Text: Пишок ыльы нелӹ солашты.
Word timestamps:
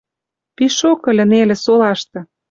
Пишок 0.55 0.99
ыльы 1.09 1.25
нелӹ 1.31 1.55
солашты. 1.63 2.19